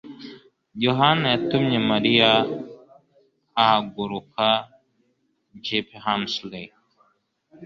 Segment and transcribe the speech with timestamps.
[0.85, 2.31] Yohana yatumye Mariya
[3.61, 4.45] ahaguruka
[5.63, 6.67] GPHemsley